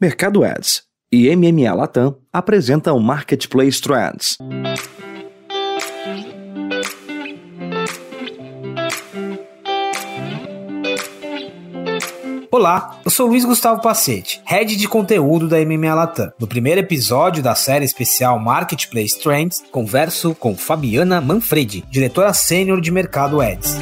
[0.00, 4.38] Mercado Ads e MMA Latam apresentam Marketplace Trends.
[12.48, 16.30] Olá, eu sou Luiz Gustavo Pacete, head de conteúdo da MMA Latam.
[16.38, 22.92] No primeiro episódio da série especial Marketplace Trends, converso com Fabiana Manfredi, diretora sênior de
[22.92, 23.78] mercado Ads.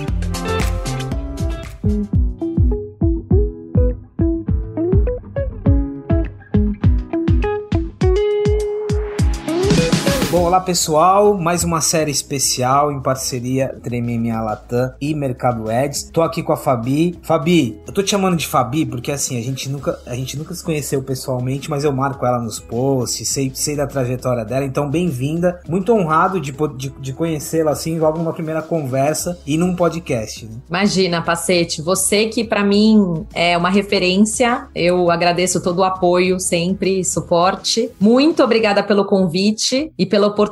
[10.56, 16.05] Olá pessoal, mais uma série especial em parceria entre MMA Latam e Mercado Ads.
[16.10, 17.19] Tô aqui com a Fabi.
[17.20, 20.55] Fabi, eu tô te chamando de Fabi porque assim, a gente nunca, a gente nunca
[20.55, 24.88] se conheceu pessoalmente, mas eu marco ela nos posts, sei, sei da trajetória dela, então
[24.88, 25.60] bem-vinda.
[25.69, 30.46] Muito honrado de, de, de conhecê-la assim logo numa primeira conversa e num podcast.
[30.46, 30.52] Né?
[30.70, 37.04] Imagina, Pacete, você que para mim é uma referência, eu agradeço todo o apoio sempre,
[37.04, 37.91] suporte.
[38.01, 40.46] Muito obrigada pelo convite e pela oportunidade,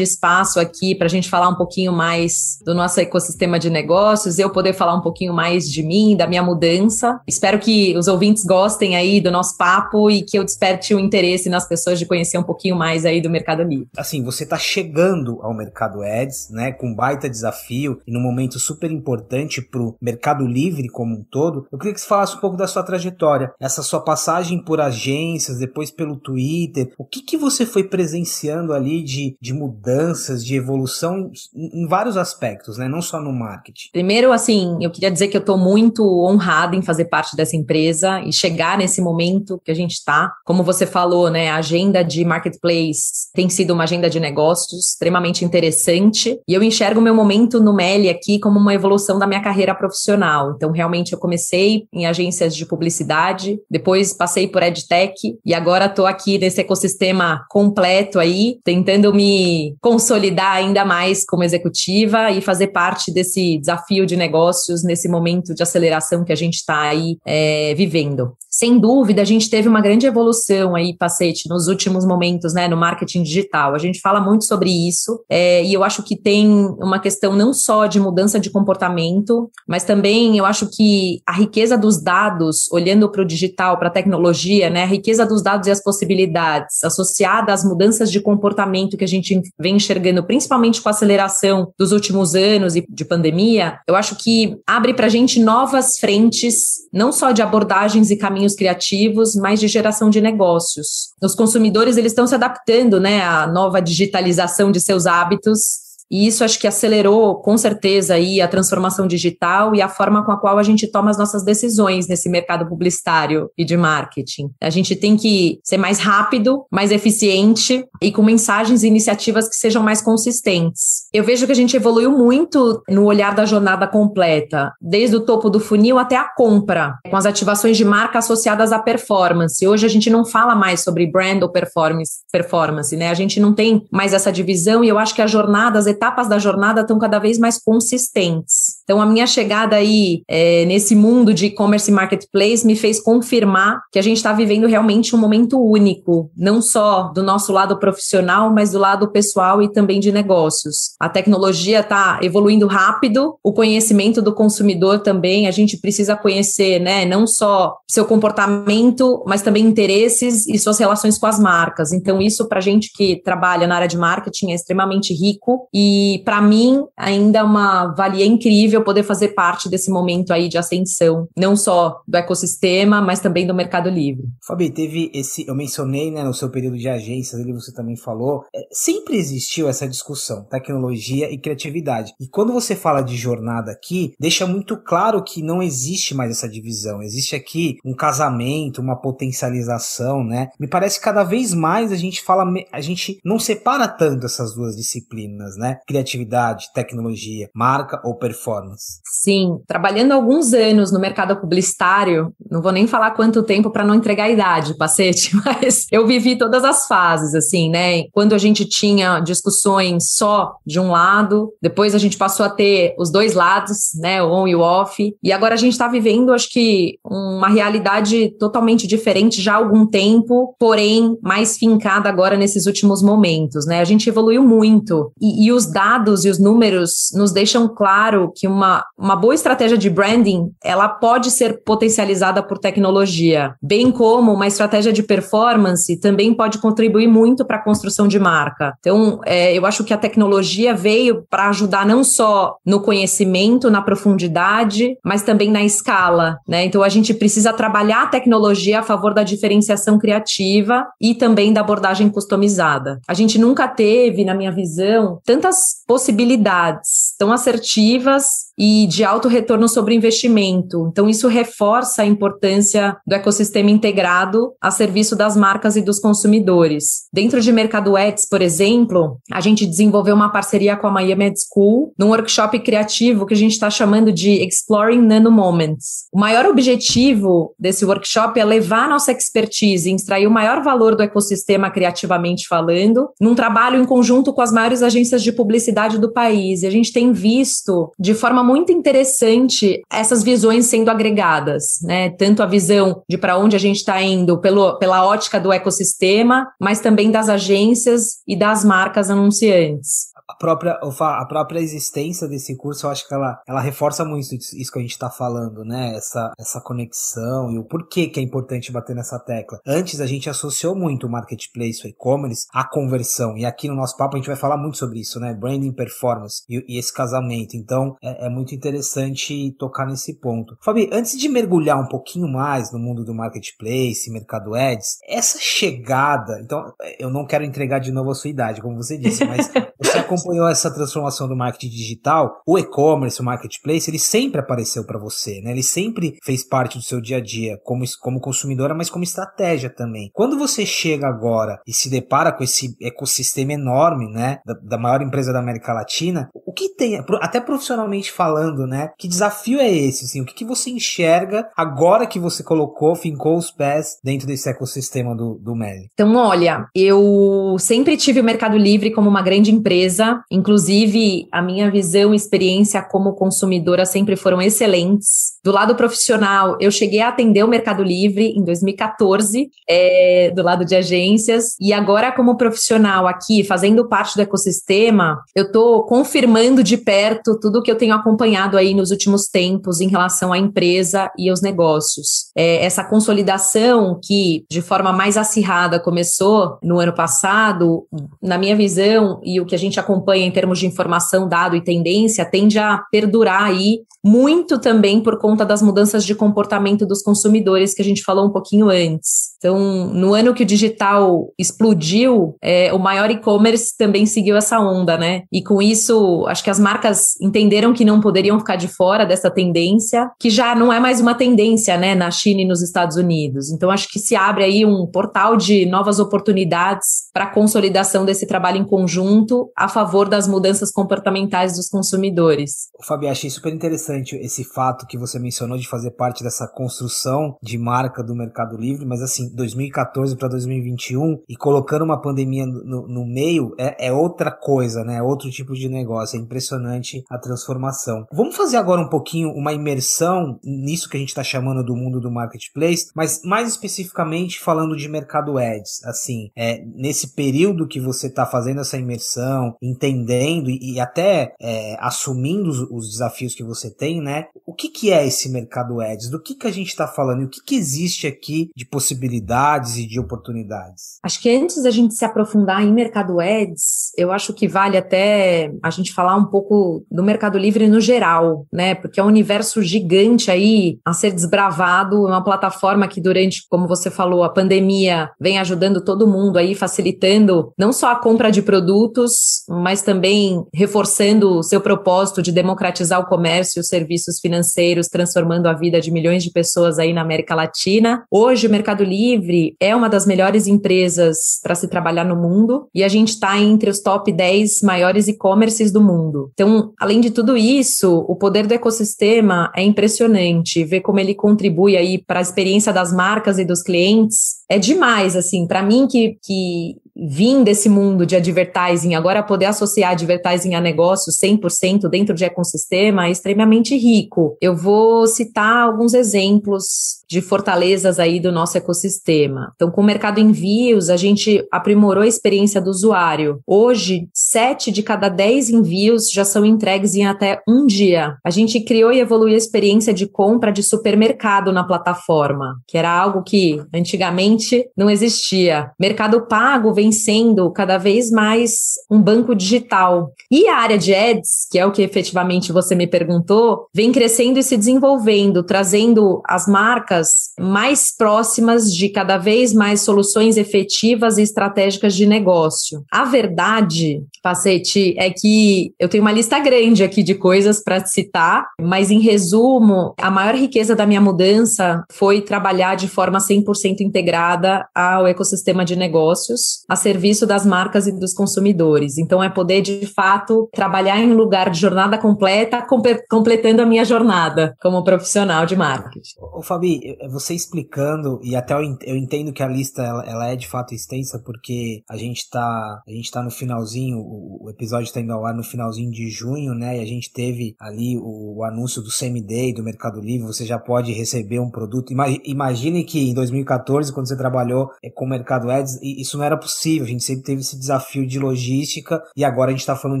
[0.02, 4.50] espaço aqui para a gente falar um pouquinho mais do nosso ecossistema de negócios, eu
[4.50, 7.20] poder falar um pouquinho mais de mim, da minha mudança.
[7.26, 11.48] Espero que os ouvintes gostem aí do nosso papo e que eu desperte o interesse
[11.48, 13.88] nas pessoas de conhecer um pouquinho mais aí do Mercado Livre.
[13.96, 18.58] Assim, você está chegando ao Mercado Ads, né, com um baita desafio e num momento
[18.58, 21.66] super importante para o Mercado Livre como um todo.
[21.70, 25.58] Eu queria que você falasse um pouco da sua trajetória, essa sua passagem por agências,
[25.58, 26.92] depois pelo Twitter.
[26.98, 32.16] O que, que você foi presenciando ali de, de mudanças, de evolução em, em, vários
[32.16, 32.88] aspectos, né?
[32.88, 33.90] Não só no marketing.
[33.92, 38.20] Primeiro, assim, eu queria dizer que eu estou muito honrada em fazer parte dessa empresa
[38.22, 40.32] e chegar nesse momento que a gente está.
[40.44, 41.50] Como você falou, né?
[41.50, 47.00] A agenda de marketplace tem sido uma agenda de negócios extremamente interessante e eu enxergo
[47.00, 50.52] meu momento no Meli aqui como uma evolução da minha carreira profissional.
[50.56, 56.06] Então, realmente, eu comecei em agências de publicidade, depois passei por EdTech e agora estou
[56.06, 63.12] aqui nesse ecossistema completo aí, tentando me consolidar ainda mais como executiva e fazer parte
[63.12, 68.36] desse desafio de negócios nesse momento de aceleração que a gente está aí é, vivendo
[68.54, 72.76] sem dúvida, a gente teve uma grande evolução aí, Pacete, nos últimos momentos, né, no
[72.76, 73.74] marketing digital.
[73.74, 76.46] A gente fala muito sobre isso, é, e eu acho que tem
[76.78, 81.78] uma questão não só de mudança de comportamento, mas também eu acho que a riqueza
[81.78, 85.70] dos dados, olhando para o digital, para a tecnologia, né, a riqueza dos dados e
[85.70, 90.92] as possibilidades associada às mudanças de comportamento que a gente vem enxergando, principalmente com a
[90.92, 95.98] aceleração dos últimos anos e de pandemia, eu acho que abre para a gente novas
[95.98, 101.10] frentes, não só de abordagens e caminhos criativos, mas de geração de negócios.
[101.20, 105.81] Os consumidores eles estão se adaptando, né, à nova digitalização de seus hábitos
[106.12, 110.30] e isso acho que acelerou com certeza aí a transformação digital e a forma com
[110.30, 114.50] a qual a gente toma as nossas decisões nesse mercado publicitário e de marketing.
[114.60, 119.56] A gente tem que ser mais rápido, mais eficiente e com mensagens e iniciativas que
[119.56, 121.08] sejam mais consistentes.
[121.14, 125.48] Eu vejo que a gente evoluiu muito no olhar da jornada completa, desde o topo
[125.48, 129.66] do funil até a compra, com as ativações de marca associadas à performance.
[129.66, 133.08] Hoje a gente não fala mais sobre brand ou performance, performance, né?
[133.08, 136.38] A gente não tem mais essa divisão e eu acho que a jornada, etapas da
[136.38, 138.82] jornada estão cada vez mais consistentes.
[138.82, 143.80] Então, a minha chegada aí é, nesse mundo de e-commerce e marketplace me fez confirmar
[143.92, 148.52] que a gente está vivendo realmente um momento único, não só do nosso lado profissional,
[148.52, 150.94] mas do lado pessoal e também de negócios.
[150.98, 157.04] A tecnologia está evoluindo rápido, o conhecimento do consumidor também, a gente precisa conhecer, né,
[157.04, 161.92] não só seu comportamento, mas também interesses e suas relações com as marcas.
[161.92, 166.22] Então, isso para gente que trabalha na área de marketing é extremamente rico e e
[166.24, 171.28] para mim, ainda é uma valia incrível poder fazer parte desse momento aí de ascensão,
[171.36, 174.24] não só do ecossistema, mas também do Mercado Livre.
[174.46, 178.44] Fabi, teve esse, eu mencionei, né, no seu período de agências, ali você também falou,
[178.54, 182.14] é, sempre existiu essa discussão, tecnologia e criatividade.
[182.18, 186.48] E quando você fala de jornada aqui, deixa muito claro que não existe mais essa
[186.48, 187.02] divisão.
[187.02, 190.48] Existe aqui um casamento, uma potencialização, né?
[190.58, 194.54] Me parece que cada vez mais a gente fala, a gente não separa tanto essas
[194.54, 195.71] duas disciplinas, né?
[195.86, 199.00] Criatividade, tecnologia, marca ou performance?
[199.04, 203.94] Sim, trabalhando alguns anos no mercado publicitário, não vou nem falar quanto tempo para não
[203.94, 208.04] entregar a idade, pacete, mas eu vivi todas as fases, assim, né?
[208.12, 212.94] Quando a gente tinha discussões só de um lado, depois a gente passou a ter
[212.98, 214.22] os dois lados, né?
[214.22, 218.30] O on e o off, e agora a gente está vivendo, acho que, uma realidade
[218.38, 223.80] totalmente diferente já há algum tempo, porém mais fincada agora nesses últimos momentos, né?
[223.80, 228.32] A gente evoluiu muito e, e os os dados e os números nos deixam claro
[228.34, 234.32] que uma, uma boa estratégia de branding, ela pode ser potencializada por tecnologia, bem como
[234.32, 238.74] uma estratégia de performance também pode contribuir muito para a construção de marca.
[238.80, 243.82] Então, é, eu acho que a tecnologia veio para ajudar não só no conhecimento, na
[243.82, 246.64] profundidade, mas também na escala, né?
[246.64, 251.60] Então, a gente precisa trabalhar a tecnologia a favor da diferenciação criativa e também da
[251.60, 253.00] abordagem customizada.
[253.06, 255.51] A gente nunca teve, na minha visão, tantas
[255.86, 260.88] possibilidades tão assertivas e de alto retorno sobre investimento.
[260.90, 267.06] Então, isso reforça a importância do ecossistema integrado a serviço das marcas e dos consumidores.
[267.12, 271.34] Dentro de Mercado Ads, por exemplo, a gente desenvolveu uma parceria com a Miami Ad
[271.38, 276.06] School num workshop criativo que a gente está chamando de Exploring Nano Moments.
[276.12, 281.02] O maior objetivo desse workshop é levar nossa expertise e extrair o maior valor do
[281.02, 286.62] ecossistema criativamente falando, num trabalho em conjunto com as maiores agências de publicidade do país.
[286.62, 292.10] E a gente tem visto de forma muito interessante essas visões sendo agregadas, né?
[292.10, 296.46] Tanto a visão de para onde a gente está indo pelo, pela ótica do ecossistema,
[296.60, 302.86] mas também das agências e das marcas anunciantes a própria, a própria existência desse curso,
[302.86, 305.94] eu acho que ela, ela reforça muito isso que a gente está falando, né?
[305.96, 309.58] Essa, essa conexão e o porquê que é importante bater nessa tecla.
[309.66, 313.36] Antes a gente associou muito o marketplace, o e-commerce, à conversão.
[313.36, 315.34] E aqui no nosso papo a gente vai falar muito sobre isso, né?
[315.34, 317.56] Branding performance e, e esse casamento.
[317.56, 320.56] Então é, é, muito interessante tocar nesse ponto.
[320.62, 326.40] Fabi, antes de mergulhar um pouquinho mais no mundo do marketplace, mercado ads, essa chegada,
[326.40, 330.02] então eu não quero entregar de novo a sua idade, como você disse, mas você
[330.12, 335.40] acompanhou essa transformação do marketing digital, o e-commerce, o marketplace, ele sempre apareceu para você,
[335.40, 335.50] né?
[335.50, 339.70] Ele sempre fez parte do seu dia a dia como, como consumidora, mas como estratégia
[339.70, 340.10] também.
[340.12, 345.02] Quando você chega agora e se depara com esse ecossistema enorme, né, da, da maior
[345.02, 350.04] empresa da América Latina, o que tem, até profissionalmente falando, né, que desafio é esse,
[350.04, 354.48] assim, o que, que você enxerga agora que você colocou, fincou os pés dentro desse
[354.48, 355.88] ecossistema do, do Meli?
[355.92, 361.70] Então, olha, eu sempre tive o Mercado Livre como uma grande empresa Inclusive, a minha
[361.70, 365.32] visão e experiência como consumidora sempre foram excelentes.
[365.44, 370.64] Do lado profissional, eu cheguei a atender o Mercado Livre em 2014, é, do lado
[370.64, 376.76] de agências, e agora, como profissional aqui, fazendo parte do ecossistema, eu estou confirmando de
[376.76, 381.28] perto tudo que eu tenho acompanhado aí nos últimos tempos em relação à empresa e
[381.28, 382.30] aos negócios.
[382.36, 387.86] É, essa consolidação que, de forma mais acirrada, começou no ano passado,
[388.22, 391.54] na minha visão e o que a gente acompanha acompanha em termos de informação, dado
[391.54, 397.02] e tendência, tende a perdurar aí muito também por conta das mudanças de comportamento dos
[397.02, 399.32] consumidores que a gente falou um pouquinho antes.
[399.38, 404.96] Então, no ano que o digital explodiu, é, o maior e-commerce também seguiu essa onda,
[404.96, 405.22] né?
[405.32, 409.30] E com isso, acho que as marcas entenderam que não poderiam ficar de fora dessa
[409.30, 413.50] tendência, que já não é mais uma tendência, né, na China e nos Estados Unidos.
[413.50, 418.58] Então, acho que se abre aí um portal de novas oportunidades para consolidação desse trabalho
[418.58, 422.68] em conjunto a favor favor das mudanças comportamentais dos consumidores.
[422.84, 427.58] Fabi, achei super interessante esse fato que você mencionou de fazer parte dessa construção de
[427.58, 433.04] marca do Mercado Livre, mas assim, 2014 para 2021 e colocando uma pandemia no, no
[433.04, 434.96] meio é, é, outra coisa, né?
[434.96, 436.16] É outro tipo de negócio.
[436.16, 438.06] É impressionante a transformação.
[438.12, 442.00] Vamos fazer agora um pouquinho uma imersão nisso que a gente está chamando do mundo
[442.00, 445.82] do marketplace, mas mais especificamente falando de mercado ads.
[445.84, 451.76] Assim, é, nesse período que você está fazendo essa imersão, entendendo e, e até é,
[451.80, 454.26] assumindo os, os, desafios que você tem, né?
[454.46, 456.10] O que, que é esse mercado ads?
[456.10, 457.22] Do que, que a gente está falando?
[457.22, 460.98] E o que, que existe aqui de possibilidades e de oportunidades?
[461.02, 465.52] Acho que antes da gente se aprofundar em mercado ads, eu acho que vale até
[465.62, 468.74] a gente falar um pouco do Mercado Livre no geral, né?
[468.74, 473.66] Porque é um universo gigante aí a ser desbravado, é uma plataforma que durante, como
[473.66, 478.42] você falou, a pandemia vem ajudando todo mundo aí, facilitando não só a compra de
[478.42, 484.88] produtos, mas também reforçando o seu propósito de democratizar o comércio e os serviços financeiros,
[484.88, 488.04] transformando a vida de milhões de pessoas aí na América Latina.
[488.10, 492.82] Hoje, o Mercado Livre é uma das melhores empresas para se trabalhar no mundo e
[492.82, 496.30] a gente está entre os top 10 maiores e-commerces do mundo.
[496.34, 500.64] Então, além de tudo isso, o poder do ecossistema é impressionante.
[500.64, 505.16] Ver como ele contribui aí para a experiência das marcas e dos clientes é demais,
[505.16, 510.60] assim, para mim que, que vim desse mundo de advertising, agora poder associar advertising a
[510.60, 514.36] negócio 100% dentro de ecossistema é extremamente rico.
[514.40, 519.52] Eu vou citar alguns exemplos de fortalezas aí do nosso ecossistema.
[519.54, 523.40] Então, com o mercado envios, a gente aprimorou a experiência do usuário.
[523.46, 528.16] Hoje, sete de cada dez envios já são entregues em até um dia.
[528.24, 532.90] A gente criou e evoluiu a experiência de compra de supermercado na plataforma, que era
[532.90, 535.70] algo que antigamente não existia.
[535.78, 540.12] Mercado Pago vem sendo cada vez mais um banco digital.
[540.30, 544.38] E a área de ads, que é o que efetivamente você me perguntou, vem crescendo
[544.38, 547.08] e se desenvolvendo, trazendo as marcas
[547.38, 552.84] mais próximas de cada vez mais soluções efetivas e estratégicas de negócio.
[552.90, 558.46] A verdade, Pacete, é que eu tenho uma lista grande aqui de coisas para citar,
[558.60, 564.66] mas em resumo, a maior riqueza da minha mudança foi trabalhar de forma 100% integrada
[564.74, 568.96] ao ecossistema de negócios, a serviço das marcas e dos consumidores.
[568.96, 572.66] Então, é poder, de fato, trabalhar em um lugar de jornada completa,
[573.08, 576.14] completando a minha jornada como profissional de marketing.
[576.18, 580.36] Ô, Fabi, é, você explicando, e até eu entendo que a lista ela, ela é
[580.36, 584.86] de fato extensa, porque a gente tá, a gente tá no finalzinho, o, o episódio
[584.86, 586.78] está indo ao ar no finalzinho de junho, né?
[586.78, 590.58] E a gente teve ali o, o anúncio do CMD do Mercado Livre, você já
[590.58, 591.92] pode receber um produto.
[592.24, 596.36] Imagine que em 2014, quando você trabalhou é, com o Mercado Ads, isso não era
[596.36, 600.00] possível, a gente sempre teve esse desafio de logística e agora a gente está falando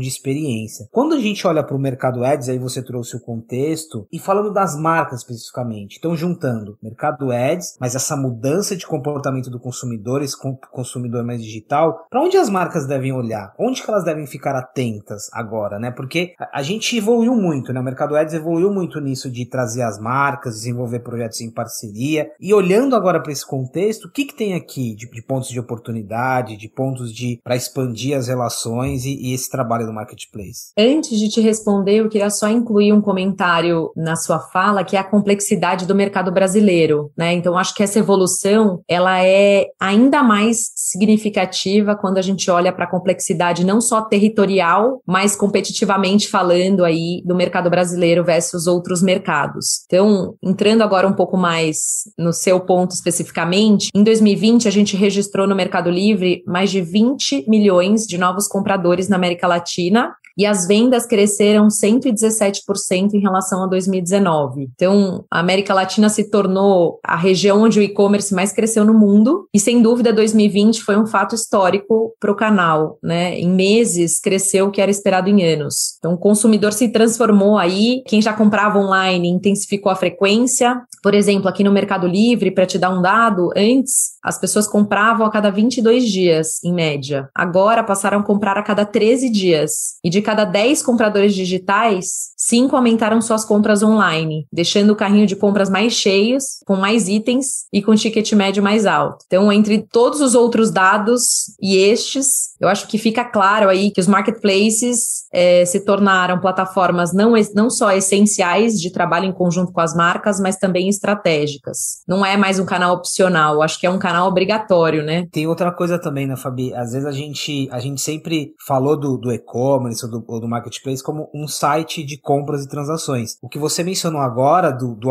[0.00, 0.86] de experiência.
[0.90, 4.52] Quando a gente olha para o Mercado Ads, aí você trouxe o contexto, e falando
[4.52, 10.36] das marcas especificamente, então juntando mercado ads, mas essa mudança de comportamento do consumidor, esse
[10.70, 13.52] consumidor mais digital, para onde as marcas devem olhar?
[13.58, 15.90] Onde que elas devem ficar atentas agora, né?
[15.90, 17.80] Porque a gente evoluiu muito, né?
[17.80, 22.30] O mercado ads evoluiu muito nisso de trazer as marcas, desenvolver projetos em parceria.
[22.40, 25.60] E olhando agora para esse contexto, o que, que tem aqui de, de, pontos de
[25.60, 30.72] oportunidade, de pontos de para expandir as relações e, e esse trabalho do marketplace?
[30.78, 35.00] Antes de te responder, eu queria só incluir um comentário na sua fala, que é
[35.00, 37.32] a complexidade do mercado brasileiro né?
[37.34, 42.84] Então acho que essa evolução ela é ainda mais significativa quando a gente olha para
[42.84, 49.82] a complexidade não só territorial, mas competitivamente falando aí do mercado brasileiro versus outros mercados.
[49.86, 55.46] Então, entrando agora um pouco mais no seu ponto especificamente, em 2020 a gente registrou
[55.46, 60.66] no Mercado Livre mais de 20 milhões de novos compradores na América Latina e as
[60.66, 64.68] vendas cresceram 117% em relação a 2019.
[64.74, 69.46] Então, a América Latina se tornou a região onde o e-commerce mais cresceu no mundo,
[69.52, 73.38] e sem dúvida 2020 foi um fato histórico para o canal, né?
[73.38, 75.96] Em meses cresceu o que era esperado em anos.
[75.98, 80.80] Então, o consumidor se transformou aí, quem já comprava online intensificou a frequência.
[81.02, 85.26] Por exemplo, aqui no Mercado Livre, para te dar um dado, antes as pessoas compravam
[85.26, 87.28] a cada 22 dias, em média.
[87.34, 89.96] Agora passaram a comprar a cada 13 dias.
[90.04, 95.36] E de cada 10 compradores digitais, 5 aumentaram suas compras online, deixando o carrinho de
[95.36, 99.24] compras mais cheios, com mais itens e com ticket médio mais alto.
[99.26, 104.00] Então, entre todos os outros dados e estes, eu acho que fica claro aí que
[104.00, 109.80] os marketplaces é, se tornaram plataformas não, não só essenciais de trabalho em conjunto com
[109.80, 112.02] as marcas, mas também estratégicas.
[112.06, 115.26] Não é mais um canal opcional, acho que é um canal obrigatório, né?
[115.32, 116.72] Tem outra coisa também, né, Fabi?
[116.72, 120.48] Às vezes a gente, a gente sempre falou do, do e-commerce ou do, ou do
[120.48, 123.32] marketplace como um site de compras e transações.
[123.42, 125.10] O que você mencionou agora do, do,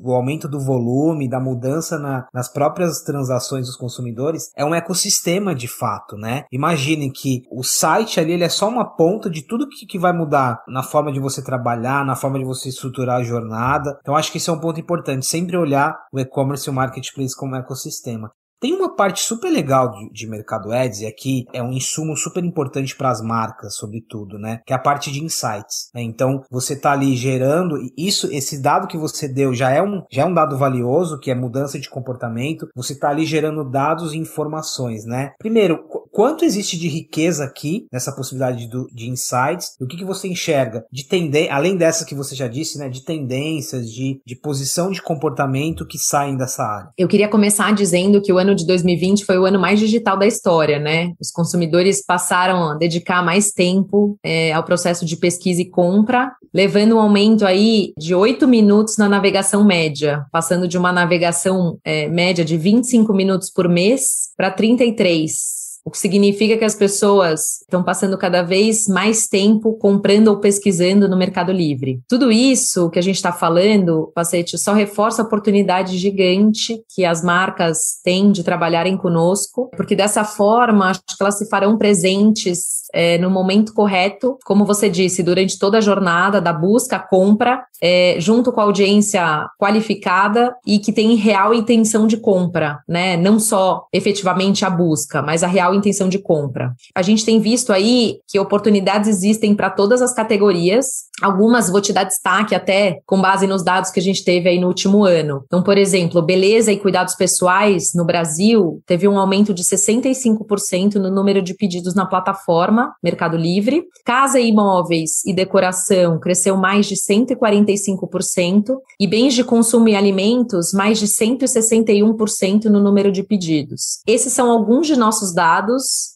[0.00, 5.52] do aumento do volume, da mudança na, nas próprias transações dos consumidores, é um ecossistema
[5.52, 6.44] de fato, né?
[6.52, 9.98] Imagina imaginem que o site ali ele é só uma ponta de tudo que, que
[9.98, 13.98] vai mudar na forma de você trabalhar, na forma de você estruturar a jornada.
[14.00, 17.36] Então acho que esse é um ponto importante, sempre olhar o e-commerce e o marketplace
[17.36, 18.30] como ecossistema.
[18.60, 22.44] Tem uma parte super legal de, de mercado ads, e aqui é um insumo super
[22.44, 24.60] importante para as marcas, sobretudo, né?
[24.64, 25.90] Que é a parte de insights.
[25.92, 26.02] Né?
[26.02, 30.04] Então, você está ali gerando, e isso, esse dado que você deu já é, um,
[30.08, 32.68] já é um dado valioso, que é mudança de comportamento.
[32.76, 35.32] Você está ali gerando dados e informações, né?
[35.40, 35.80] Primeiro,
[36.12, 39.74] quanto existe de riqueza aqui nessa possibilidade do, de insights?
[39.80, 42.88] O que, que você enxerga de tendência, além dessa que você já disse, né?
[42.88, 46.90] De tendências, de, de posição de comportamento que saem dessa área?
[46.98, 50.26] Eu queria começar dizendo que o ano de 2020 foi o ano mais digital da
[50.26, 51.12] história, né?
[51.18, 56.96] Os consumidores passaram a dedicar mais tempo é, ao processo de pesquisa e compra, levando
[56.96, 62.44] um aumento aí de 8 minutos na navegação média, passando de uma navegação é, média
[62.44, 68.16] de 25 minutos por mês para 33 o que significa que as pessoas estão passando
[68.16, 72.00] cada vez mais tempo comprando ou pesquisando no Mercado Livre.
[72.08, 77.22] Tudo isso que a gente está falando, Pacete, só reforça a oportunidade gigante que as
[77.22, 83.18] marcas têm de trabalharem conosco, porque dessa forma acho que elas se farão presentes é,
[83.18, 88.52] no momento correto, como você disse, durante toda a jornada da busca, compra, é, junto
[88.52, 93.16] com a audiência qualificada e que tem real intenção de compra, né?
[93.16, 96.74] Não só efetivamente a busca, mas a real intenção de compra.
[96.94, 100.86] A gente tem visto aí que oportunidades existem para todas as categorias.
[101.22, 104.58] Algumas vou te dar destaque até com base nos dados que a gente teve aí
[104.58, 105.42] no último ano.
[105.46, 111.10] Então, por exemplo, beleza e cuidados pessoais no Brasil teve um aumento de 65% no
[111.10, 113.84] número de pedidos na plataforma Mercado Livre.
[114.04, 120.72] Casa e imóveis e decoração cresceu mais de 145% e bens de consumo e alimentos
[120.72, 124.00] mais de 161% no número de pedidos.
[124.06, 125.61] Esses são alguns de nossos dados,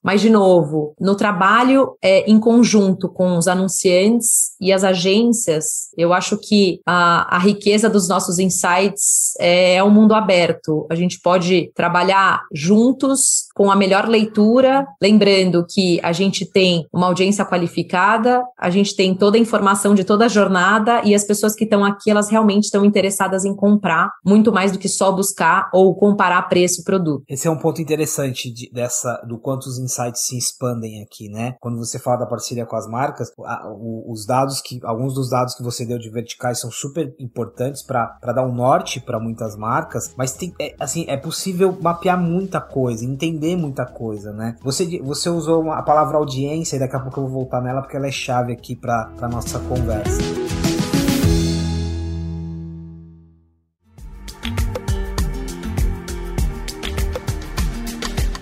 [0.03, 6.13] mas de novo, no trabalho é, em conjunto com os anunciantes e as agências, eu
[6.13, 10.87] acho que a, a riqueza dos nossos insights é, é um mundo aberto.
[10.91, 17.07] A gente pode trabalhar juntos com a melhor leitura, lembrando que a gente tem uma
[17.07, 21.55] audiência qualificada, a gente tem toda a informação de toda a jornada e as pessoas
[21.55, 25.71] que estão aqui, elas realmente estão interessadas em comprar, muito mais do que só buscar
[25.73, 27.25] ou comparar preço e produto.
[27.29, 31.57] Esse é um ponto interessante de, dessa do quanto os insights se expandem aqui, né?
[31.61, 35.31] Quando você fala da parceria com as marcas, a, o, os dados que alguns dos
[35.31, 39.57] dados que você deu de verticais são super importantes para dar um norte para muitas
[39.57, 44.57] marcas, mas tem, é, assim, é possível mapear muita coisa, entender muita coisa, né?
[44.63, 47.97] Você, você usou a palavra audiência e daqui a pouco eu vou voltar nela porque
[47.97, 50.46] ela é chave aqui para nossa conversa.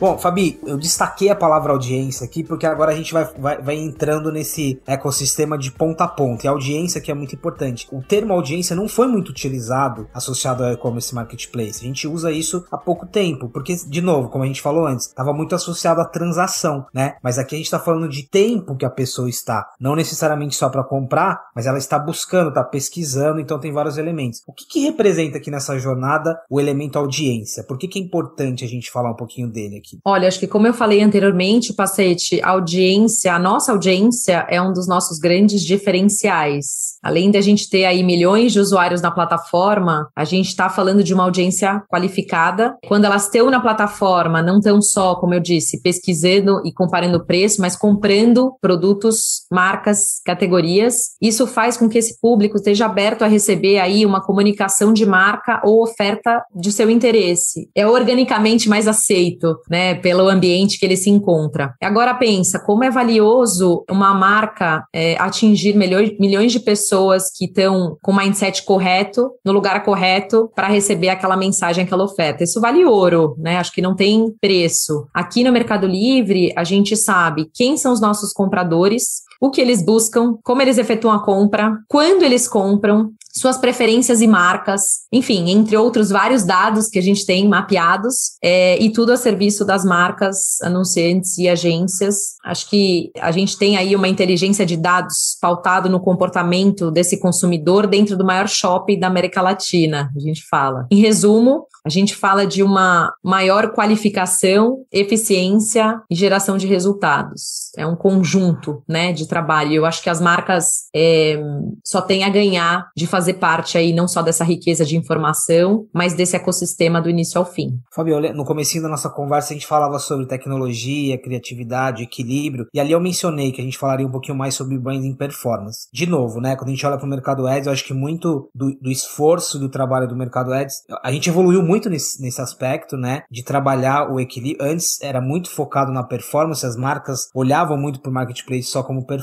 [0.04, 3.74] Bom, Fabi, eu destaquei a palavra audiência aqui porque agora a gente vai, vai, vai
[3.74, 6.44] entrando nesse ecossistema de ponta a ponta.
[6.44, 7.88] E a audiência que é muito importante.
[7.90, 11.80] O termo audiência não foi muito utilizado associado ao e-commerce marketplace.
[11.80, 15.06] A gente usa isso há pouco tempo, porque, de novo, como a gente falou antes,
[15.06, 17.16] estava muito associado à transação, né?
[17.22, 20.68] Mas aqui a gente está falando de tempo que a pessoa está, não necessariamente só
[20.68, 24.42] para comprar, mas ela está buscando, está pesquisando, então tem vários elementos.
[24.46, 27.64] O que, que representa aqui nessa jornada o elemento audiência?
[27.64, 29.93] Por que, que é importante a gente falar um pouquinho dele aqui?
[30.04, 34.72] Olha, acho que como eu falei anteriormente, Pacete, a audiência, a nossa audiência é um
[34.72, 36.94] dos nossos grandes diferenciais.
[37.02, 41.04] Além de a gente ter aí milhões de usuários na plataforma, a gente está falando
[41.04, 42.74] de uma audiência qualificada.
[42.86, 47.60] Quando elas estão na plataforma, não estão só, como eu disse, pesquisando e comparando preço,
[47.60, 51.10] mas comprando produtos, marcas, categorias.
[51.20, 55.60] Isso faz com que esse público esteja aberto a receber aí uma comunicação de marca
[55.62, 57.68] ou oferta de seu interesse.
[57.74, 59.83] É organicamente mais aceito, né?
[59.92, 61.74] Pelo ambiente que ele se encontra.
[61.82, 67.98] Agora pensa, como é valioso uma marca é, atingir milhões, milhões de pessoas que estão
[68.00, 72.44] com o mindset correto, no lugar correto, para receber aquela mensagem, aquela oferta.
[72.44, 73.56] Isso vale ouro, né?
[73.56, 75.08] Acho que não tem preço.
[75.12, 79.84] Aqui no Mercado Livre, a gente sabe quem são os nossos compradores, o que eles
[79.84, 84.80] buscam, como eles efetuam a compra, quando eles compram, suas preferências e marcas,
[85.12, 89.64] enfim, entre outros vários dados que a gente tem mapeados, é, e tudo a serviço
[89.64, 92.36] das marcas, anunciantes e agências.
[92.44, 97.86] Acho que a gente tem aí uma inteligência de dados pautado no comportamento desse consumidor
[97.86, 100.86] dentro do maior shopping da América Latina, a gente fala.
[100.90, 107.70] Em resumo, a gente fala de uma maior qualificação, eficiência e geração de resultados.
[107.76, 109.72] É um conjunto, né, de trabalho.
[109.72, 111.36] Eu acho que as marcas é,
[111.84, 116.14] só têm a ganhar de fazer parte aí não só dessa riqueza de informação, mas
[116.14, 117.80] desse ecossistema do início ao fim.
[117.92, 122.92] Fabio, no comecinho da nossa conversa a gente falava sobre tecnologia, criatividade, equilíbrio, e ali
[122.92, 125.88] eu mencionei que a gente falaria um pouquinho mais sobre branding performance.
[125.92, 128.48] De novo, né, quando a gente olha para o mercado ads, eu acho que muito
[128.54, 132.96] do, do, esforço do trabalho do mercado ads, a gente evoluiu muito nesse, nesse aspecto,
[132.96, 134.64] né, de trabalhar o equilíbrio.
[134.64, 139.06] Antes era muito focado na performance, as marcas olhavam muito para o marketplace só como
[139.06, 139.13] performance,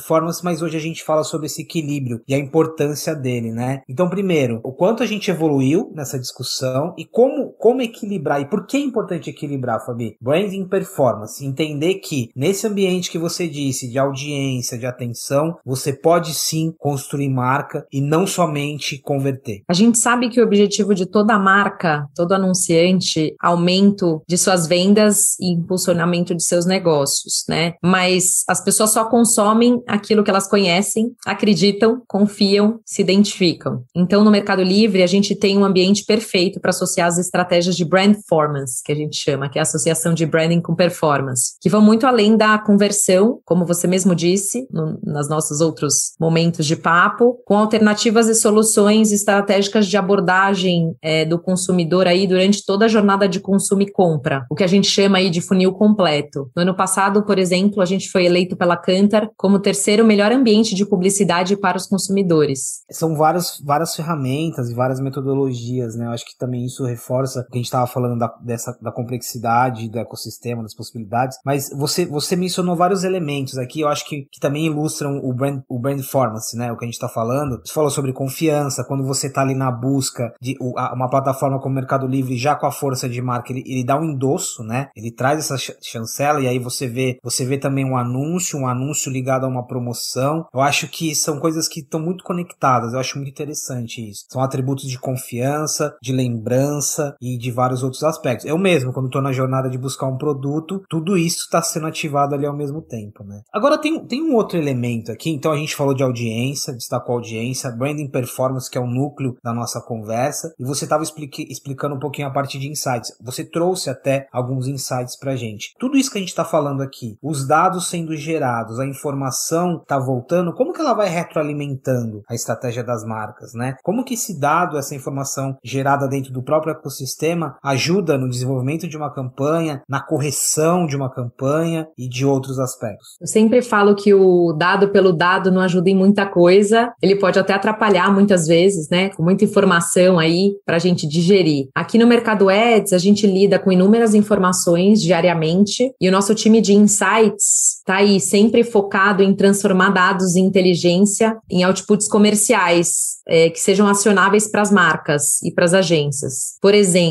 [0.43, 3.81] mas hoje a gente fala sobre esse equilíbrio e a importância dele, né?
[3.89, 8.65] Então, primeiro, o quanto a gente evoluiu nessa discussão e como, como equilibrar e por
[8.65, 10.17] que é importante equilibrar, Fabi?
[10.19, 11.45] Branding performance.
[11.45, 17.29] Entender que nesse ambiente que você disse, de audiência, de atenção, você pode sim construir
[17.29, 19.61] marca e não somente converter.
[19.69, 25.39] A gente sabe que o objetivo de toda marca, todo anunciante, aumento de suas vendas
[25.39, 27.73] e impulsionamento de seus negócios, né?
[27.83, 33.83] Mas as pessoas só consomem aquilo que elas conhecem, acreditam, confiam, se identificam.
[33.95, 37.75] Então, no Mercado Livre, a gente tem um ambiente perfeito para associar as estratégias estratégias
[37.75, 41.53] de brand performance, que a gente chama, que é a associação de branding com performance,
[41.59, 46.65] que vão muito além da conversão, como você mesmo disse, no, nos nossos outros momentos
[46.65, 52.85] de papo, com alternativas e soluções estratégicas de abordagem é, do consumidor aí durante toda
[52.85, 56.49] a jornada de consumo e compra, o que a gente chama aí de funil completo.
[56.55, 60.73] No ano passado, por exemplo, a gente foi eleito pela Cantar como terceiro melhor ambiente
[60.73, 62.81] de publicidade para os consumidores.
[62.91, 66.05] São várias, várias ferramentas e várias metodologias, né?
[66.05, 69.89] Eu acho que também isso reforça que a gente estava falando da, dessa, da complexidade
[69.89, 74.39] do ecossistema, das possibilidades, mas você, você mencionou vários elementos aqui, eu acho que, que
[74.39, 76.71] também ilustram o brand, o brand performance, né?
[76.71, 77.61] O que a gente está falando.
[77.63, 81.75] Você falou sobre confiança, quando você está ali na busca de uma plataforma como o
[81.75, 84.89] Mercado Livre, já com a força de marca, ele, ele dá um endosso, né?
[84.95, 89.11] Ele traz essa chancela e aí você vê, você vê também um anúncio, um anúncio
[89.11, 90.45] ligado a uma promoção.
[90.53, 94.25] Eu acho que são coisas que estão muito conectadas, eu acho muito interessante isso.
[94.29, 98.45] São atributos de confiança, de lembrança e de vários outros aspectos.
[98.45, 102.35] Eu mesmo, quando estou na jornada de buscar um produto, tudo isso está sendo ativado
[102.35, 103.41] ali ao mesmo tempo, né?
[103.53, 107.71] Agora tem, tem um outro elemento aqui, então a gente falou de audiência, destacou audiência,
[107.71, 112.27] branding performance, que é o núcleo da nossa conversa, e você estava explicando um pouquinho
[112.27, 113.11] a parte de insights.
[113.21, 115.73] Você trouxe até alguns insights pra gente.
[115.79, 119.97] Tudo isso que a gente está falando aqui, os dados sendo gerados, a informação está
[119.97, 123.75] voltando, como que ela vai retroalimentando a estratégia das marcas, né?
[123.83, 127.20] Como que esse dado, essa informação gerada dentro do próprio ecossistema
[127.63, 133.17] ajuda no desenvolvimento de uma campanha, na correção de uma campanha e de outros aspectos.
[133.19, 137.39] Eu sempre falo que o dado pelo dado não ajuda em muita coisa, ele pode
[137.39, 139.09] até atrapalhar muitas vezes, né?
[139.09, 141.67] Com muita informação aí para a gente digerir.
[141.75, 146.61] Aqui no Mercado Ads, a gente lida com inúmeras informações diariamente e o nosso time
[146.61, 153.49] de insights está aí sempre focado em transformar dados em inteligência em outputs comerciais é,
[153.49, 156.57] que sejam acionáveis para as marcas e para as agências.
[156.61, 157.10] Por exemplo,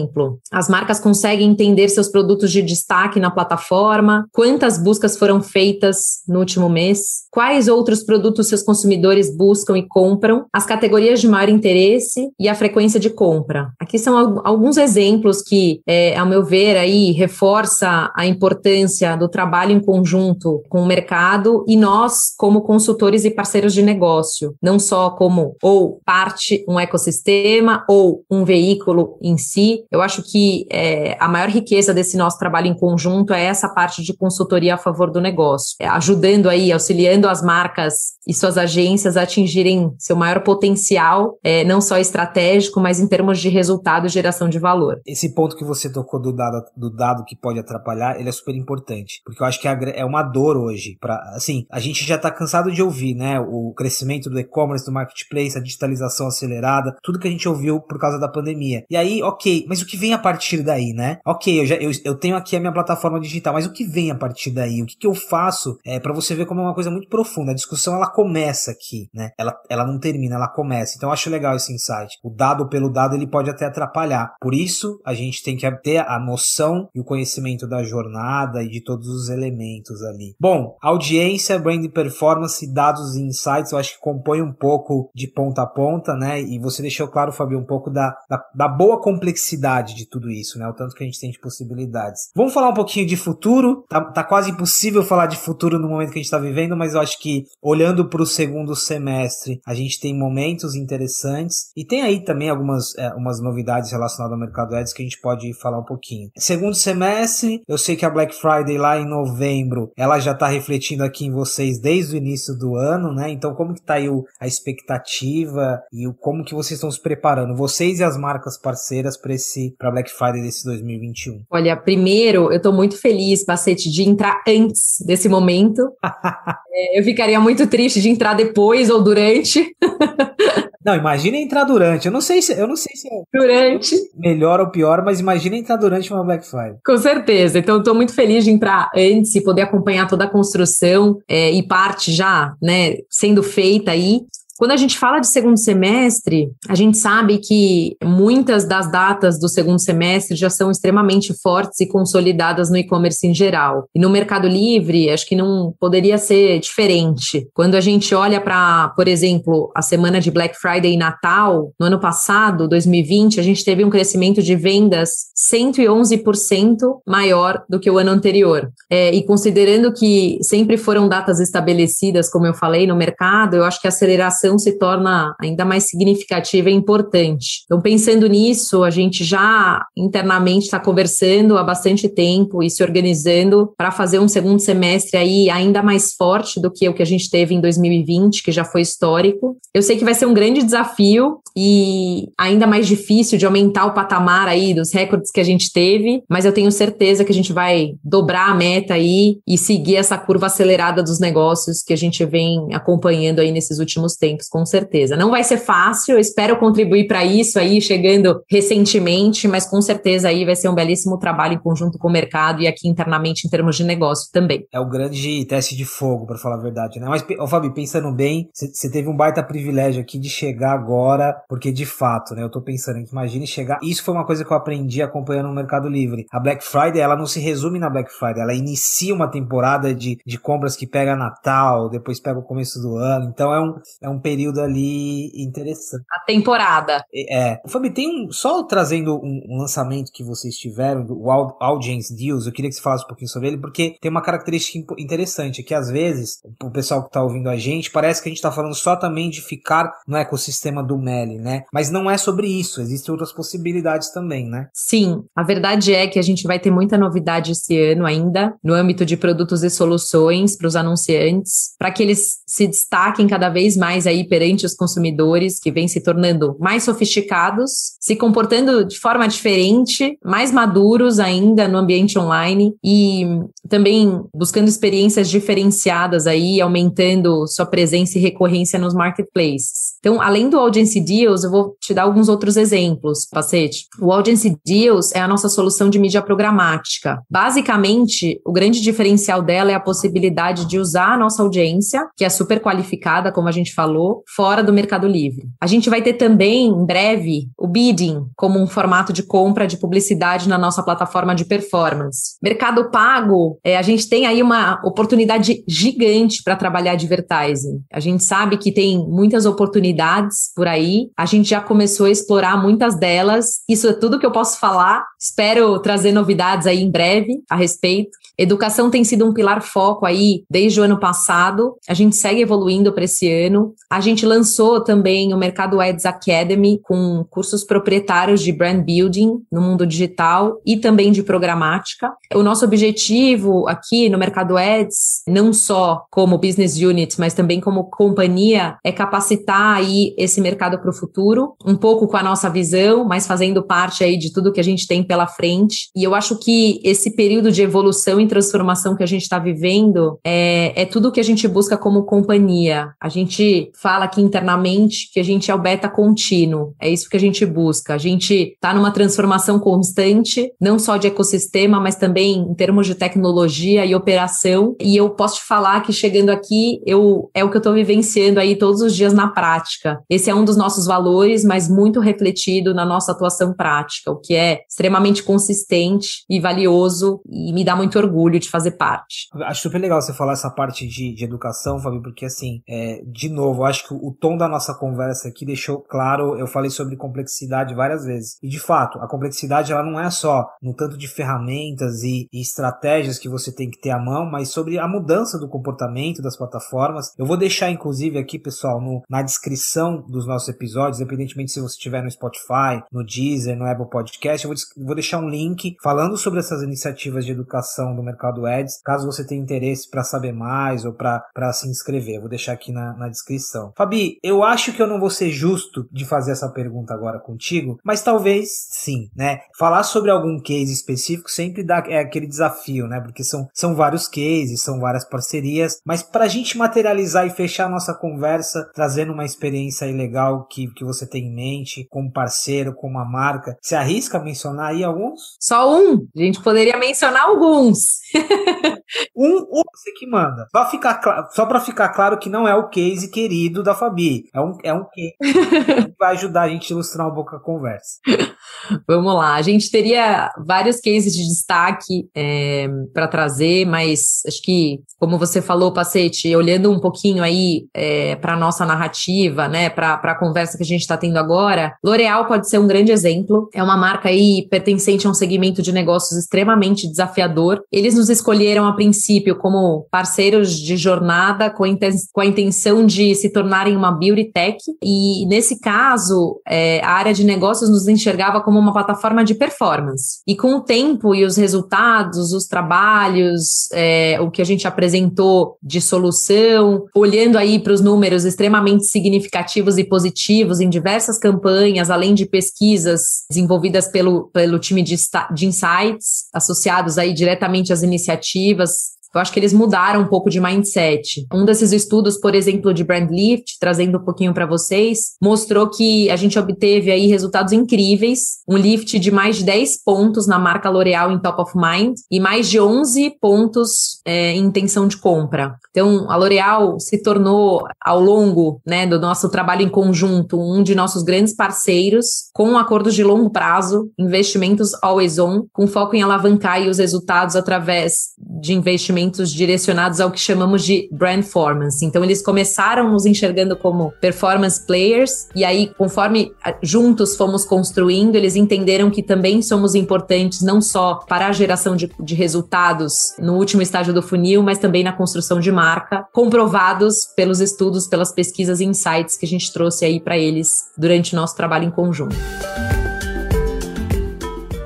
[0.53, 6.39] as marcas conseguem entender seus produtos de destaque na plataforma, quantas buscas foram feitas no
[6.39, 12.29] último mês, quais outros produtos seus consumidores buscam e compram, as categorias de maior interesse
[12.39, 13.73] e a frequência de compra.
[13.81, 19.73] Aqui são alguns exemplos que, é, ao meu ver, aí reforça a importância do trabalho
[19.73, 25.11] em conjunto com o mercado e nós como consultores e parceiros de negócio, não só
[25.11, 29.85] como ou parte um ecossistema ou um veículo em si.
[29.91, 34.03] Eu acho que é, a maior riqueza desse nosso trabalho em conjunto é essa parte
[34.03, 39.17] de consultoria a favor do negócio, é, ajudando aí, auxiliando as marcas e suas agências
[39.17, 44.09] a atingirem seu maior potencial, é, não só estratégico, mas em termos de resultado e
[44.09, 45.01] geração de valor.
[45.07, 48.55] Esse ponto que você tocou do dado, do dado que pode atrapalhar, ele é super
[48.55, 50.97] importante, porque eu acho que é uma dor hoje.
[51.01, 53.41] Pra, assim, a gente já está cansado de ouvir, né?
[53.41, 57.99] O crescimento do e-commerce, do marketplace, a digitalização acelerada, tudo que a gente ouviu por
[57.99, 58.85] causa da pandemia.
[58.89, 61.21] E aí, ok, mas o que vem a partir daí, né?
[61.25, 64.11] Ok, eu, já, eu, eu tenho aqui a minha plataforma digital, mas o que vem
[64.11, 64.83] a partir daí?
[64.83, 65.79] O que, que eu faço?
[65.87, 67.53] É para você ver como é uma coisa muito profunda.
[67.53, 69.31] A discussão ela começa aqui, né?
[69.39, 70.97] Ela, ela não termina, ela começa.
[70.97, 72.19] Então eu acho legal esse insight.
[72.25, 74.35] O dado pelo dado ele pode até atrapalhar.
[74.41, 78.69] Por isso, a gente tem que ter a noção e o conhecimento da jornada e
[78.69, 80.35] de todos os elementos ali.
[80.41, 85.63] Bom, audiência, brand performance, dados e insights, eu acho que compõe um pouco de ponta
[85.63, 86.43] a ponta, né?
[86.43, 89.60] E você deixou claro, Fabio, um pouco da, da, da boa complexidade
[89.95, 90.67] de tudo isso, né?
[90.69, 92.31] O tanto que a gente tem de possibilidades.
[92.35, 93.85] Vamos falar um pouquinho de futuro.
[93.89, 96.95] Tá, tá quase impossível falar de futuro no momento que a gente está vivendo, mas
[96.95, 102.03] eu acho que olhando para o segundo semestre, a gente tem momentos interessantes e tem
[102.03, 105.79] aí também algumas é, umas novidades relacionadas ao mercado ads que a gente pode falar
[105.79, 106.31] um pouquinho.
[106.37, 111.05] Segundo semestre, eu sei que a Black Friday lá em novembro, ela já está refletindo
[111.05, 113.31] aqui em vocês desde o início do ano, né?
[113.31, 117.01] Então como que tá aí o, a expectativa e o como que vocês estão se
[117.01, 121.43] preparando, vocês e as marcas parceiras para esse para Black Friday desse 2021?
[121.51, 125.81] Olha, primeiro, eu estou muito feliz, Pacete, de entrar antes desse momento.
[126.73, 129.75] é, eu ficaria muito triste de entrar depois ou durante.
[130.85, 132.07] Não, imagina entrar durante.
[132.07, 135.57] Eu não sei se eu não sei se é durante melhor ou pior, mas imagina
[135.57, 136.77] entrar durante uma Black Friday.
[136.85, 137.59] Com certeza.
[137.59, 141.63] Então, estou muito feliz de entrar antes e poder acompanhar toda a construção é, e
[141.63, 144.23] parte já, né, sendo feita aí.
[144.61, 149.49] Quando a gente fala de segundo semestre, a gente sabe que muitas das datas do
[149.49, 153.89] segundo semestre já são extremamente fortes e consolidadas no e-commerce em geral.
[153.95, 157.49] E no Mercado Livre, acho que não poderia ser diferente.
[157.55, 161.87] Quando a gente olha para, por exemplo, a semana de Black Friday e Natal, no
[161.87, 165.09] ano passado, 2020, a gente teve um crescimento de vendas
[165.55, 168.71] 111% maior do que o ano anterior.
[168.91, 173.81] É, e considerando que sempre foram datas estabelecidas, como eu falei, no mercado, eu acho
[173.81, 177.63] que a aceleração inovação se torna ainda mais significativa e importante.
[177.65, 183.73] Então, pensando nisso, a gente já internamente está conversando há bastante tempo e se organizando
[183.77, 187.31] para fazer um segundo semestre aí ainda mais forte do que o que a gente
[187.31, 189.57] teve em 2020, que já foi histórico.
[189.75, 193.95] Eu sei que vai ser um grande desafio e ainda mais difícil de aumentar o
[193.95, 197.53] patamar aí dos recordes que a gente teve, mas eu tenho certeza que a gente
[197.53, 202.25] vai dobrar a meta aí e seguir essa curva acelerada dos negócios que a gente
[202.25, 205.17] vem acompanhando aí nesses últimos tempos, com certeza.
[205.17, 210.29] Não vai ser fácil, eu espero contribuir para isso aí, chegando recentemente, mas com certeza
[210.29, 213.51] aí vai ser um belíssimo trabalho em conjunto com o mercado e aqui internamente em
[213.51, 214.67] termos de negócio também.
[214.73, 217.07] É o grande teste de fogo, para falar a verdade, né?
[217.09, 221.73] Mas, ô, Fabi, pensando bem, você teve um baita privilégio aqui de chegar agora, porque
[221.73, 222.43] de fato, né?
[222.43, 223.79] Eu tô pensando, imagine chegar.
[223.83, 226.27] Isso foi uma coisa que eu aprendi acompanhando no Mercado Livre.
[226.31, 230.19] A Black Friday, ela não se resume na Black Friday, ela inicia uma temporada de,
[230.25, 233.31] de compras que pega Natal, depois pega o começo do ano.
[233.33, 236.05] Então é um, é um período ali interessante.
[236.11, 237.05] A temporada.
[237.13, 237.53] É.
[237.53, 237.61] é.
[237.67, 238.31] Fabi, tem um.
[238.31, 241.31] Só trazendo um, um lançamento que vocês tiveram, o
[241.61, 244.95] Audience Deals, eu queria que você falasse um pouquinho sobre ele, porque tem uma característica
[244.99, 248.43] interessante, que às vezes, o pessoal que tá ouvindo a gente, parece que a gente
[248.43, 251.63] tá falando só também de ficar no ecossistema do Meli, né?
[251.73, 254.69] Mas não é sobre isso, existem outras possibilidades também, né?
[254.73, 258.75] Sim, a verdade é que a gente vai ter muita novidade esse ano ainda, no
[258.75, 263.77] âmbito de produtos e soluções para os anunciantes, para que eles se destaquem cada vez
[263.77, 269.27] mais aí perante os consumidores, que vêm se tornando mais sofisticados, se comportando de forma
[269.27, 273.25] diferente, mais maduros ainda no ambiente online e
[273.69, 279.95] também buscando experiências diferenciadas aí, aumentando sua presença e recorrência nos marketplaces.
[280.01, 283.87] Então, além do Audience Deals, eu vou te dar alguns outros exemplos, Pacete.
[284.01, 287.23] O Audience Deals é a nossa solução de mídia programática.
[287.31, 292.29] Basicamente, o grande diferencial dela é a possibilidade de usar a nossa audiência, que é
[292.29, 294.00] super qualificada, como a gente falou,
[294.35, 295.49] fora do Mercado Livre.
[295.61, 299.77] A gente vai ter também, em breve, o bidding como um formato de compra de
[299.77, 302.37] publicidade na nossa plataforma de performance.
[302.43, 307.83] Mercado Pago, é, a gente tem aí uma oportunidade gigante para trabalhar advertising.
[307.93, 311.09] A gente sabe que tem muitas oportunidades por aí.
[311.17, 313.61] A gente já começou a explorar muitas delas.
[313.69, 315.05] Isso é tudo que eu posso falar.
[315.19, 318.11] Espero trazer novidades aí em breve a respeito.
[318.39, 321.77] Educação tem sido um pilar foco aí desde o ano passado.
[321.87, 323.75] A gente segue evoluindo para esse ano.
[323.91, 329.61] A gente lançou também o Mercado Ads Academy com cursos proprietários de brand building no
[329.61, 332.13] mundo digital e também de programática.
[332.33, 337.91] O nosso objetivo aqui no Mercado Ads, não só como business unit, mas também como
[337.91, 343.05] companhia, é capacitar aí esse mercado para o futuro, um pouco com a nossa visão,
[343.05, 345.91] mas fazendo parte aí de tudo que a gente tem pela frente.
[345.97, 350.21] E eu acho que esse período de evolução e transformação que a gente está vivendo
[350.25, 352.93] é, é tudo que a gente busca como companhia.
[353.01, 356.75] A gente fala aqui internamente que a gente é o beta contínuo.
[356.81, 357.95] É isso que a gente busca.
[357.95, 362.95] A gente está numa transformação constante, não só de ecossistema, mas também em termos de
[362.95, 364.75] tecnologia e operação.
[364.81, 368.39] E eu posso te falar que chegando aqui, eu é o que eu estou vivenciando
[368.41, 369.99] aí todos os dias na prática.
[370.09, 374.35] Esse é um dos nossos valores, mas muito refletido na nossa atuação prática, o que
[374.35, 379.29] é extremamente consistente e valioso e me dá muito orgulho de fazer parte.
[379.45, 383.29] Acho super legal você falar essa parte de, de educação, Fábio, porque assim, é, de
[383.29, 387.75] novo, acho que o tom da nossa conversa aqui deixou claro, eu falei sobre complexidade
[387.75, 388.39] várias vezes.
[388.43, 392.41] E de fato, a complexidade ela não é só no tanto de ferramentas e, e
[392.41, 396.37] estratégias que você tem que ter à mão, mas sobre a mudança do comportamento das
[396.37, 397.15] plataformas.
[397.19, 401.75] Eu vou deixar, inclusive, aqui, pessoal, no, na descrição dos nossos episódios, independentemente se você
[401.75, 406.17] estiver no Spotify, no Deezer, no Apple Podcast, eu vou, vou deixar um link falando
[406.17, 410.85] sobre essas iniciativas de educação do mercado Ads, caso você tenha interesse para saber mais
[410.85, 412.17] ou para se inscrever.
[412.17, 413.60] Eu vou deixar aqui na, na descrição.
[413.77, 417.79] Fabi, eu acho que eu não vou ser justo de fazer essa pergunta agora contigo,
[417.85, 419.41] mas talvez sim, né?
[419.59, 423.01] Falar sobre algum case específico sempre dá é aquele desafio, né?
[423.01, 427.67] Porque são, são vários cases, são várias parcerias, mas para a gente materializar e fechar
[427.67, 432.13] a nossa conversa, trazendo uma experiência aí legal que, que você tem em mente, como
[432.13, 435.37] parceiro, como uma marca, se arrisca a mencionar aí alguns?
[435.41, 436.07] Só um.
[436.17, 438.01] A gente poderia mencionar alguns.
[439.17, 440.47] um, um você que manda.
[440.51, 444.25] Só, ficar, só para ficar claro que não é o case querido da Fabi.
[444.33, 447.41] É um, é um case que vai ajudar a gente a ilustrar um pouco a
[447.41, 448.01] conversa.
[448.87, 449.35] Vamos lá.
[449.35, 455.41] A gente teria vários cases de destaque é, para trazer, mas acho que, como você
[455.41, 460.57] falou, Pacete, olhando um pouquinho aí é, para a nossa narrativa, né, para a conversa
[460.57, 463.49] que a gente está tendo agora, L'Oréal pode ser um grande exemplo.
[463.55, 467.63] É uma marca aí pertencente a um segmento de negócios extremamente desafiador.
[467.71, 473.77] Eles nos escolheram a princípio como parceiros de jornada com, a intenção de se tornarem
[473.77, 474.59] uma beauty tech.
[474.83, 480.21] E nesse caso, é, a área de negócios nos enxergava como uma plataforma de performance.
[480.27, 485.57] E com o tempo e os resultados, os trabalhos, é, o que a gente apresentou
[485.63, 492.15] de solução, olhando aí para os números extremamente significativos e positivos em diversas campanhas, além
[492.15, 494.97] de pesquisas desenvolvidas pelo, pelo time de,
[495.35, 500.41] de insights, associados aí diretamente às iniciativas eu acho que eles mudaram um pouco de
[500.41, 501.27] mindset.
[501.33, 506.09] Um desses estudos, por exemplo, de Brand Lift, trazendo um pouquinho para vocês, mostrou que
[506.11, 510.71] a gente obteve aí resultados incríveis, um lift de mais de 10 pontos na marca
[510.71, 515.57] L'Oréal em Top of Mind e mais de 11 pontos é, em intenção de compra.
[515.71, 520.75] Então, a L'Oréal se tornou, ao longo né, do nosso trabalho em conjunto, um de
[520.75, 526.61] nossos grandes parceiros, com acordos de longo prazo, investimentos always on, com foco em alavancar
[526.69, 531.85] os resultados através de investimentos investimentos direcionados ao que chamamos de brand performance.
[531.85, 536.33] Então, eles começaram nos enxergando como performance players, e aí, conforme
[536.63, 541.91] juntos fomos construindo, eles entenderam que também somos importantes não só para a geração de,
[542.01, 547.41] de resultados no último estágio do funil, mas também na construção de marca, comprovados pelos
[547.41, 551.37] estudos, pelas pesquisas e insights que a gente trouxe aí para eles durante o nosso
[551.37, 552.17] trabalho em conjunto.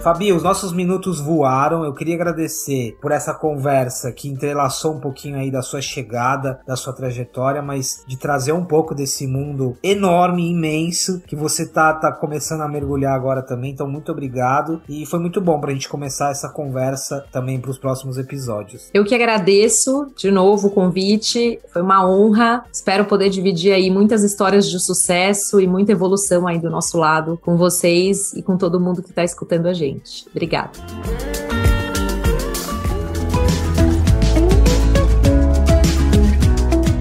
[0.05, 1.83] Fabi, os nossos minutos voaram.
[1.83, 6.77] Eu queria agradecer por essa conversa que entrelaçou um pouquinho aí da sua chegada, da
[6.77, 12.13] sua trajetória, mas de trazer um pouco desse mundo enorme, imenso, que você tá, tá
[12.13, 13.71] começando a mergulhar agora também.
[13.71, 14.83] Então, muito obrigado.
[14.87, 18.91] E foi muito bom pra gente começar essa conversa também para os próximos episódios.
[18.93, 21.59] Eu que agradeço de novo o convite.
[21.73, 22.63] Foi uma honra.
[22.71, 27.39] Espero poder dividir aí muitas histórias de sucesso e muita evolução aí do nosso lado
[27.41, 30.27] com vocês e com todo mundo que está escutando a gente gente.
[30.31, 30.73] Obrigada.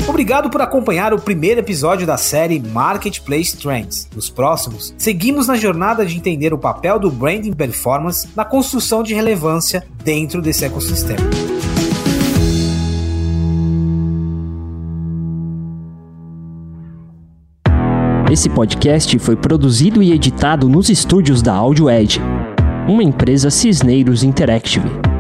[0.08, 4.08] Obrigado por acompanhar o primeiro episódio da série Marketplace Trends.
[4.16, 9.14] Nos próximos, seguimos na jornada de entender o papel do branding performance na construção de
[9.14, 11.20] relevância dentro desse ecossistema.
[18.32, 22.20] Esse podcast foi produzido e editado nos estúdios da Audio Edge
[22.88, 25.13] uma empresa Cisneiros Interactive.